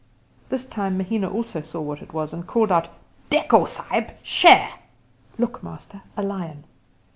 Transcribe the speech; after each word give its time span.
This 0.49 0.65
time 0.65 0.97
Mahina 0.97 1.29
also 1.31 1.61
saw 1.61 1.79
what 1.79 2.01
it 2.01 2.11
was, 2.11 2.33
and 2.33 2.47
called 2.47 2.71
out, 2.71 2.87
"Dekko, 3.29 3.67
Sahib, 3.67 4.13
sher!" 4.23 4.67
("Look, 5.37 5.61
Master, 5.61 6.01
a 6.17 6.23
lion!"). 6.23 6.63